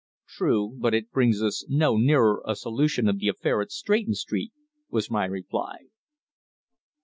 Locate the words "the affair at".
3.19-3.71